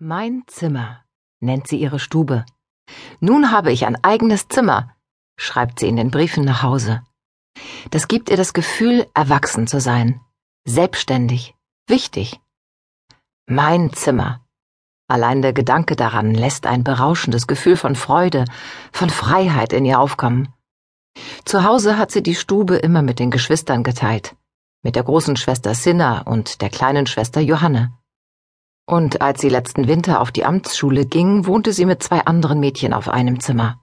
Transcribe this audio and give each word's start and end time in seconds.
Mein 0.00 0.44
Zimmer 0.46 1.02
nennt 1.40 1.66
sie 1.66 1.80
ihre 1.80 1.98
Stube. 1.98 2.46
Nun 3.18 3.50
habe 3.50 3.72
ich 3.72 3.84
ein 3.84 3.98
eigenes 4.04 4.46
Zimmer, 4.46 4.94
schreibt 5.36 5.80
sie 5.80 5.88
in 5.88 5.96
den 5.96 6.12
Briefen 6.12 6.44
nach 6.44 6.62
Hause. 6.62 7.02
Das 7.90 8.06
gibt 8.06 8.30
ihr 8.30 8.36
das 8.36 8.52
Gefühl, 8.52 9.08
erwachsen 9.14 9.66
zu 9.66 9.80
sein, 9.80 10.20
selbstständig, 10.64 11.56
wichtig. 11.88 12.38
Mein 13.48 13.92
Zimmer. 13.92 14.46
Allein 15.08 15.42
der 15.42 15.52
Gedanke 15.52 15.96
daran 15.96 16.32
lässt 16.32 16.68
ein 16.68 16.84
berauschendes 16.84 17.48
Gefühl 17.48 17.76
von 17.76 17.96
Freude, 17.96 18.44
von 18.92 19.10
Freiheit 19.10 19.72
in 19.72 19.84
ihr 19.84 19.98
aufkommen. 19.98 20.54
Zu 21.44 21.64
Hause 21.64 21.98
hat 21.98 22.12
sie 22.12 22.22
die 22.22 22.36
Stube 22.36 22.76
immer 22.76 23.02
mit 23.02 23.18
den 23.18 23.32
Geschwistern 23.32 23.82
geteilt, 23.82 24.36
mit 24.84 24.94
der 24.94 25.02
großen 25.02 25.34
Schwester 25.34 25.74
Sinna 25.74 26.20
und 26.20 26.60
der 26.60 26.70
kleinen 26.70 27.08
Schwester 27.08 27.40
Johanne. 27.40 27.97
Und 28.88 29.20
als 29.20 29.42
sie 29.42 29.50
letzten 29.50 29.86
Winter 29.86 30.18
auf 30.18 30.32
die 30.32 30.46
Amtsschule 30.46 31.04
ging, 31.04 31.44
wohnte 31.44 31.74
sie 31.74 31.84
mit 31.84 32.02
zwei 32.02 32.24
anderen 32.24 32.58
Mädchen 32.58 32.94
auf 32.94 33.10
einem 33.10 33.38
Zimmer. 33.38 33.82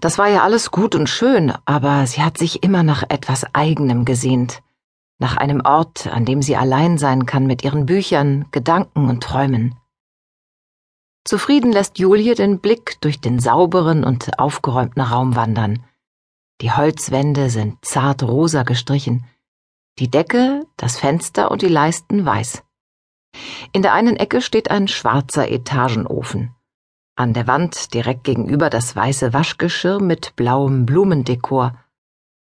Das 0.00 0.16
war 0.16 0.28
ja 0.28 0.42
alles 0.42 0.70
gut 0.70 0.94
und 0.94 1.10
schön, 1.10 1.52
aber 1.66 2.06
sie 2.06 2.22
hat 2.22 2.38
sich 2.38 2.62
immer 2.62 2.82
nach 2.82 3.02
etwas 3.10 3.44
Eigenem 3.54 4.06
gesehnt, 4.06 4.62
nach 5.18 5.36
einem 5.36 5.60
Ort, 5.60 6.06
an 6.06 6.24
dem 6.24 6.40
sie 6.40 6.56
allein 6.56 6.96
sein 6.96 7.26
kann 7.26 7.46
mit 7.46 7.64
ihren 7.64 7.84
Büchern, 7.84 8.46
Gedanken 8.50 9.10
und 9.10 9.22
Träumen. 9.22 9.74
Zufrieden 11.24 11.70
lässt 11.70 11.98
Julie 11.98 12.34
den 12.34 12.60
Blick 12.60 12.98
durch 13.02 13.20
den 13.20 13.40
sauberen 13.40 14.04
und 14.04 14.38
aufgeräumten 14.38 15.02
Raum 15.02 15.36
wandern. 15.36 15.84
Die 16.62 16.72
Holzwände 16.72 17.50
sind 17.50 17.84
zart 17.84 18.22
rosa 18.22 18.62
gestrichen, 18.62 19.26
die 19.98 20.10
Decke, 20.10 20.64
das 20.78 20.98
Fenster 20.98 21.50
und 21.50 21.60
die 21.60 21.68
Leisten 21.68 22.24
weiß. 22.24 22.62
In 23.72 23.82
der 23.82 23.92
einen 23.92 24.16
Ecke 24.16 24.40
steht 24.40 24.70
ein 24.70 24.88
schwarzer 24.88 25.50
Etagenofen. 25.50 26.54
An 27.16 27.32
der 27.32 27.46
Wand 27.46 27.94
direkt 27.94 28.24
gegenüber 28.24 28.70
das 28.70 28.96
weiße 28.96 29.32
Waschgeschirr 29.32 30.00
mit 30.00 30.34
blauem 30.36 30.84
Blumendekor, 30.84 31.78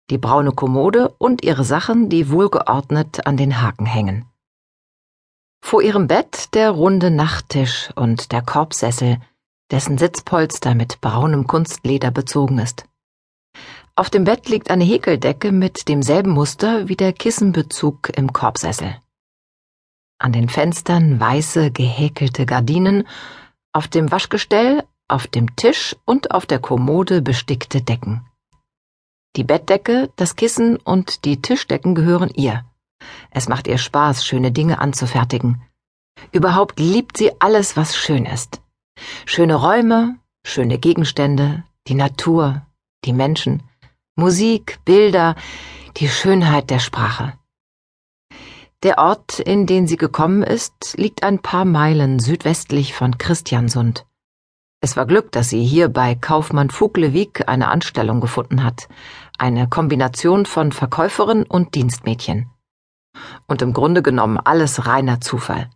die 0.09 0.17
braune 0.17 0.51
Kommode 0.51 1.09
und 1.17 1.43
ihre 1.43 1.63
Sachen, 1.63 2.09
die 2.09 2.29
wohlgeordnet 2.29 3.25
an 3.25 3.37
den 3.37 3.61
Haken 3.61 3.85
hängen. 3.85 4.25
Vor 5.61 5.81
ihrem 5.81 6.07
Bett 6.07 6.53
der 6.53 6.71
runde 6.71 7.11
Nachttisch 7.11 7.89
und 7.95 8.31
der 8.31 8.41
Korbsessel, 8.41 9.17
dessen 9.71 9.97
Sitzpolster 9.97 10.75
mit 10.75 11.01
braunem 11.01 11.47
Kunstleder 11.47 12.11
bezogen 12.11 12.59
ist. 12.59 12.85
Auf 13.95 14.09
dem 14.09 14.23
Bett 14.23 14.47
liegt 14.47 14.69
eine 14.69 14.83
Häkeldecke 14.83 15.51
mit 15.51 15.87
demselben 15.87 16.31
Muster 16.31 16.87
wie 16.87 16.95
der 16.95 17.11
Kissenbezug 17.11 18.15
im 18.15 18.31
Korbsessel 18.31 18.97
an 20.19 20.31
den 20.31 20.49
Fenstern 20.49 21.19
weiße 21.19 21.71
gehäkelte 21.71 22.45
Gardinen, 22.45 23.07
auf 23.71 23.87
dem 23.87 24.11
Waschgestell, 24.11 24.83
auf 25.07 25.27
dem 25.27 25.55
Tisch 25.55 25.95
und 26.05 26.31
auf 26.31 26.45
der 26.45 26.59
Kommode 26.59 27.21
bestickte 27.21 27.81
Decken. 27.81 28.25
Die 29.35 29.43
Bettdecke, 29.43 30.09
das 30.15 30.35
Kissen 30.35 30.77
und 30.77 31.25
die 31.25 31.41
Tischdecken 31.41 31.93
gehören 31.95 32.31
ihr. 32.33 32.65
Es 33.29 33.47
macht 33.47 33.67
ihr 33.67 33.77
Spaß, 33.77 34.25
schöne 34.25 34.51
Dinge 34.51 34.79
anzufertigen. 34.79 35.61
Überhaupt 36.31 36.79
liebt 36.79 37.17
sie 37.17 37.39
alles, 37.39 37.77
was 37.77 37.95
schön 37.95 38.25
ist. 38.25 38.61
Schöne 39.25 39.55
Räume, 39.55 40.17
schöne 40.43 40.79
Gegenstände, 40.79 41.63
die 41.87 41.93
Natur, 41.93 42.65
die 43.05 43.13
Menschen, 43.13 43.63
Musik, 44.15 44.79
Bilder, 44.83 45.35
die 45.97 46.09
Schönheit 46.09 46.71
der 46.71 46.79
Sprache. 46.79 47.33
Der 48.83 48.99
Ort, 48.99 49.39
in 49.39 49.65
den 49.65 49.87
sie 49.87 49.97
gekommen 49.97 50.43
ist, 50.43 50.95
liegt 50.97 51.23
ein 51.23 51.39
paar 51.39 51.65
Meilen 51.65 52.19
südwestlich 52.19 52.93
von 52.93 53.17
Christiansund. 53.17 54.05
Es 54.81 54.95
war 54.95 55.07
Glück, 55.07 55.31
dass 55.31 55.49
sie 55.49 55.63
hier 55.63 55.89
bei 55.89 56.13
Kaufmann 56.13 56.69
Fuglewig 56.69 57.47
eine 57.49 57.69
Anstellung 57.69 58.21
gefunden 58.21 58.63
hat, 58.63 58.87
eine 59.39 59.67
Kombination 59.67 60.45
von 60.45 60.71
Verkäuferin 60.71 61.43
und 61.43 61.73
Dienstmädchen. 61.73 62.51
Und 63.47 63.63
im 63.63 63.73
Grunde 63.73 64.03
genommen 64.03 64.37
alles 64.37 64.85
reiner 64.85 65.21
Zufall. 65.21 65.71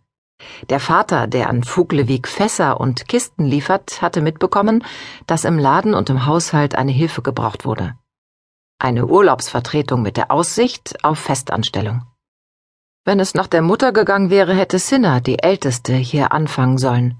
Der 0.70 0.78
Vater, 0.78 1.26
der 1.26 1.48
an 1.48 1.64
Fuglewig 1.64 2.28
Fässer 2.28 2.80
und 2.80 3.08
Kisten 3.08 3.44
liefert, 3.44 4.00
hatte 4.00 4.20
mitbekommen, 4.20 4.84
dass 5.26 5.44
im 5.44 5.58
Laden 5.58 5.94
und 5.94 6.08
im 6.08 6.26
Haushalt 6.26 6.76
eine 6.76 6.92
Hilfe 6.92 7.22
gebraucht 7.22 7.64
wurde. 7.64 7.96
Eine 8.78 9.06
Urlaubsvertretung 9.06 10.02
mit 10.02 10.16
der 10.16 10.30
Aussicht 10.30 11.04
auf 11.04 11.18
Festanstellung. 11.18 12.02
Wenn 13.04 13.18
es 13.18 13.34
nach 13.34 13.48
der 13.48 13.62
Mutter 13.62 13.92
gegangen 13.92 14.30
wäre, 14.30 14.54
hätte 14.54 14.78
Sinna, 14.78 15.20
die 15.20 15.42
Älteste, 15.42 15.92
hier 15.94 16.32
anfangen 16.32 16.78
sollen. 16.78 17.18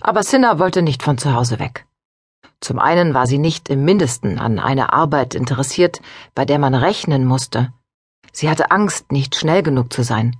Aber 0.00 0.22
Sinna 0.22 0.58
wollte 0.58 0.82
nicht 0.82 1.02
von 1.02 1.18
zu 1.18 1.34
Hause 1.34 1.58
weg. 1.58 1.86
Zum 2.60 2.78
einen 2.78 3.14
war 3.14 3.26
sie 3.26 3.38
nicht 3.38 3.68
im 3.68 3.84
mindesten 3.84 4.38
an 4.38 4.58
eine 4.58 4.92
Arbeit 4.92 5.34
interessiert, 5.34 6.00
bei 6.34 6.44
der 6.44 6.58
man 6.58 6.74
rechnen 6.74 7.24
musste. 7.24 7.72
Sie 8.32 8.48
hatte 8.48 8.70
Angst, 8.70 9.10
nicht 9.10 9.36
schnell 9.36 9.62
genug 9.62 9.92
zu 9.92 10.02
sein. 10.02 10.36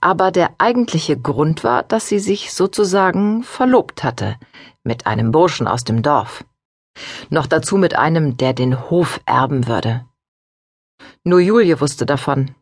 Aber 0.00 0.30
der 0.30 0.54
eigentliche 0.58 1.18
Grund 1.18 1.64
war, 1.64 1.82
dass 1.82 2.08
sie 2.08 2.18
sich 2.18 2.52
sozusagen 2.52 3.42
verlobt 3.42 4.02
hatte 4.04 4.36
mit 4.82 5.06
einem 5.06 5.30
Burschen 5.30 5.66
aus 5.66 5.84
dem 5.84 6.02
Dorf. 6.02 6.44
Noch 7.28 7.46
dazu 7.46 7.76
mit 7.76 7.96
einem, 7.96 8.36
der 8.36 8.52
den 8.52 8.88
Hof 8.90 9.20
erben 9.26 9.66
würde. 9.66 10.04
Nur 11.24 11.40
Julie 11.40 11.80
wusste 11.80 12.06
davon, 12.06 12.54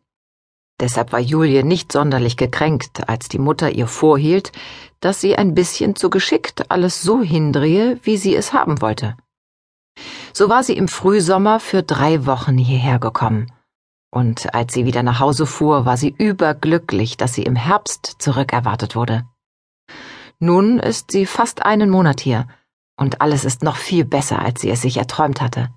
Deshalb 0.83 1.13
war 1.13 1.21
Julie 1.21 1.63
nicht 1.63 1.93
sonderlich 1.93 2.35
gekränkt, 2.35 3.07
als 3.07 3.29
die 3.29 3.39
Mutter 3.39 3.71
ihr 3.71 3.87
vorhielt, 3.87 4.51
dass 4.99 5.21
sie 5.21 5.37
ein 5.37 5.55
bisschen 5.55 5.95
zu 5.95 6.09
geschickt 6.09 6.69
alles 6.69 7.01
so 7.01 7.21
hindrehe, 7.21 7.99
wie 8.03 8.17
sie 8.17 8.35
es 8.35 8.51
haben 8.51 8.81
wollte. 8.81 9.15
So 10.33 10.49
war 10.49 10.61
sie 10.61 10.75
im 10.75 10.89
Frühsommer 10.89 11.61
für 11.61 11.83
drei 11.83 12.25
Wochen 12.25 12.57
hierher 12.57 12.99
gekommen, 12.99 13.49
und 14.11 14.53
als 14.53 14.73
sie 14.73 14.83
wieder 14.83 15.03
nach 15.03 15.21
Hause 15.21 15.45
fuhr, 15.45 15.85
war 15.85 15.95
sie 15.95 16.13
überglücklich, 16.17 17.15
dass 17.15 17.33
sie 17.33 17.43
im 17.43 17.55
Herbst 17.55 18.17
zurückerwartet 18.19 18.97
wurde. 18.97 19.23
Nun 20.39 20.79
ist 20.79 21.11
sie 21.11 21.25
fast 21.25 21.65
einen 21.65 21.89
Monat 21.89 22.19
hier, 22.19 22.45
und 22.97 23.21
alles 23.21 23.45
ist 23.45 23.63
noch 23.63 23.77
viel 23.77 24.03
besser, 24.03 24.39
als 24.39 24.59
sie 24.59 24.69
es 24.69 24.81
sich 24.81 24.97
erträumt 24.97 25.39
hatte. 25.39 25.69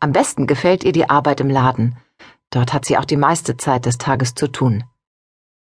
Am 0.00 0.10
besten 0.10 0.48
gefällt 0.48 0.82
ihr 0.82 0.90
die 0.90 1.08
Arbeit 1.08 1.40
im 1.40 1.48
Laden, 1.48 1.96
Dort 2.56 2.72
hat 2.72 2.86
sie 2.86 2.96
auch 2.96 3.04
die 3.04 3.18
meiste 3.18 3.58
Zeit 3.58 3.84
des 3.84 3.98
Tages 3.98 4.34
zu 4.34 4.48
tun. 4.48 4.84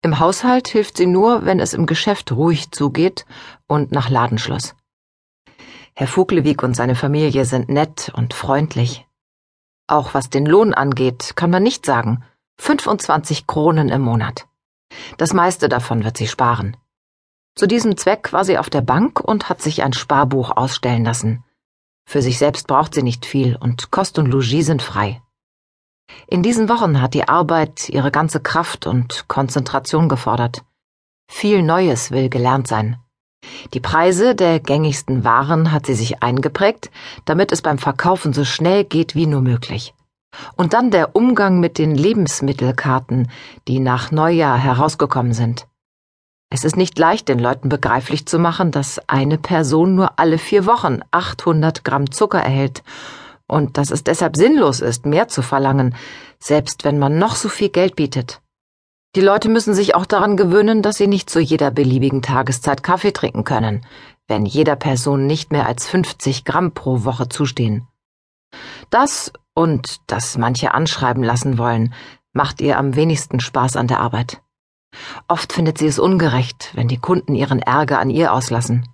Im 0.03 0.19
Haushalt 0.19 0.67
hilft 0.67 0.97
sie 0.97 1.07
nur, 1.07 1.43
wenn 1.43 1.59
es 1.59 1.73
im 1.73 1.87
Geschäft 1.87 2.31
ruhig 2.31 2.69
zugeht 2.69 3.25
und 3.65 3.91
nach 3.91 4.11
Ladenschluss. 4.11 4.75
Herr 5.95 6.05
Fuglewig 6.05 6.61
und 6.61 6.75
seine 6.75 6.93
Familie 6.93 7.45
sind 7.45 7.67
nett 7.67 8.11
und 8.15 8.35
freundlich. 8.35 9.07
Auch 9.87 10.13
was 10.13 10.29
den 10.29 10.45
Lohn 10.45 10.75
angeht, 10.75 11.35
kann 11.35 11.49
man 11.49 11.63
nicht 11.63 11.83
sagen. 11.83 12.23
25 12.59 13.47
Kronen 13.47 13.89
im 13.89 14.03
Monat. 14.03 14.45
Das 15.17 15.33
meiste 15.33 15.69
davon 15.69 16.03
wird 16.03 16.17
sie 16.17 16.27
sparen. 16.27 16.77
Zu 17.55 17.65
diesem 17.65 17.97
Zweck 17.97 18.33
war 18.33 18.45
sie 18.45 18.59
auf 18.59 18.69
der 18.69 18.81
Bank 18.81 19.19
und 19.19 19.49
hat 19.49 19.63
sich 19.63 19.81
ein 19.81 19.93
Sparbuch 19.93 20.51
ausstellen 20.55 21.05
lassen. 21.05 21.43
Für 22.05 22.21
sich 22.21 22.37
selbst 22.37 22.67
braucht 22.67 22.93
sie 22.93 23.01
nicht 23.01 23.25
viel 23.25 23.55
und 23.55 23.89
Kost 23.89 24.19
und 24.19 24.27
Logis 24.27 24.67
sind 24.67 24.83
frei. 24.83 25.23
In 26.27 26.43
diesen 26.43 26.67
Wochen 26.69 27.01
hat 27.01 27.13
die 27.13 27.27
Arbeit 27.27 27.89
ihre 27.89 28.11
ganze 28.11 28.39
Kraft 28.39 28.85
und 28.85 29.27
Konzentration 29.27 30.09
gefordert. 30.09 30.63
Viel 31.29 31.63
Neues 31.63 32.11
will 32.11 32.29
gelernt 32.29 32.67
sein. 32.67 32.97
Die 33.73 33.79
Preise 33.79 34.35
der 34.35 34.59
gängigsten 34.59 35.23
Waren 35.23 35.71
hat 35.71 35.85
sie 35.85 35.93
sich 35.93 36.21
eingeprägt, 36.23 36.91
damit 37.25 37.51
es 37.51 37.61
beim 37.61 37.77
Verkaufen 37.77 38.33
so 38.33 38.43
schnell 38.43 38.83
geht 38.83 39.15
wie 39.15 39.27
nur 39.27 39.41
möglich. 39.41 39.93
Und 40.55 40.73
dann 40.73 40.91
der 40.91 41.15
Umgang 41.15 41.59
mit 41.59 41.77
den 41.77 41.95
Lebensmittelkarten, 41.95 43.29
die 43.67 43.79
nach 43.79 44.11
Neujahr 44.11 44.57
herausgekommen 44.57 45.33
sind. 45.33 45.67
Es 46.49 46.63
ist 46.63 46.77
nicht 46.77 46.97
leicht, 46.97 47.27
den 47.27 47.39
Leuten 47.39 47.69
begreiflich 47.69 48.25
zu 48.25 48.39
machen, 48.39 48.71
dass 48.71 49.01
eine 49.07 49.37
Person 49.37 49.95
nur 49.95 50.19
alle 50.19 50.37
vier 50.37 50.65
Wochen 50.65 50.99
800 51.11 51.83
Gramm 51.83 52.11
Zucker 52.11 52.39
erhält 52.39 52.83
und 53.47 53.77
dass 53.77 53.91
es 53.91 54.03
deshalb 54.03 54.35
sinnlos 54.35 54.81
ist, 54.81 55.05
mehr 55.05 55.27
zu 55.27 55.41
verlangen, 55.41 55.95
selbst 56.39 56.83
wenn 56.83 56.99
man 56.99 57.17
noch 57.17 57.35
so 57.35 57.49
viel 57.49 57.69
Geld 57.69 57.95
bietet. 57.95 58.41
Die 59.15 59.21
Leute 59.21 59.49
müssen 59.49 59.73
sich 59.73 59.95
auch 59.95 60.05
daran 60.05 60.37
gewöhnen, 60.37 60.81
dass 60.81 60.97
sie 60.97 61.07
nicht 61.07 61.29
zu 61.29 61.39
jeder 61.39 61.71
beliebigen 61.71 62.21
Tageszeit 62.21 62.83
Kaffee 62.83 63.13
trinken 63.13 63.45
können, 63.45 63.85
wenn 64.27 64.45
jeder 64.45 64.75
Person 64.75 65.25
nicht 65.25 65.51
mehr 65.51 65.65
als 65.65 65.87
50 65.87 66.43
Gramm 66.45 66.73
pro 66.73 67.03
Woche 67.05 67.29
zustehen. 67.29 67.87
Das 68.89 69.31
und 69.55 70.01
dass 70.07 70.37
manche 70.37 70.73
anschreiben 70.73 71.23
lassen 71.23 71.57
wollen, 71.57 71.93
macht 72.33 72.61
ihr 72.61 72.77
am 72.77 72.95
wenigsten 72.95 73.39
Spaß 73.39 73.75
an 73.75 73.87
der 73.87 74.01
Arbeit. 74.01 74.41
Oft 75.27 75.53
findet 75.53 75.77
sie 75.77 75.87
es 75.87 75.99
ungerecht, 75.99 76.71
wenn 76.75 76.87
die 76.87 76.99
Kunden 76.99 77.33
ihren 77.33 77.59
Ärger 77.59 77.99
an 77.99 78.09
ihr 78.09 78.33
auslassen. 78.33 78.87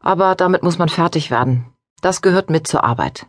Aber 0.00 0.36
damit 0.36 0.62
muss 0.62 0.78
man 0.78 0.88
fertig 0.88 1.30
werden. 1.30 1.66
Das 2.00 2.22
gehört 2.22 2.50
mit 2.50 2.68
zur 2.68 2.84
Arbeit 2.84 3.26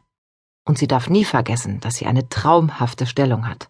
und 0.67 0.77
sie 0.77 0.87
darf 0.87 1.09
nie 1.09 1.23
vergessen, 1.23 1.79
dass 1.79 1.95
sie 1.95 2.05
eine 2.05 2.27
traumhafte 2.27 3.05
Stellung 3.05 3.47
hat. 3.47 3.69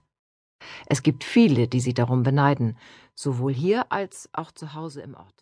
Es 0.88 1.03
gibt 1.03 1.23
viele, 1.23 1.67
die 1.67 1.79
sie 1.79 1.94
darum 1.94 2.23
beneiden, 2.23 2.77
sowohl 3.13 3.53
hier 3.53 3.91
als 3.91 4.29
auch 4.33 4.51
zu 4.51 4.73
Hause 4.73 5.01
im 5.01 5.13
Ort. 5.13 5.33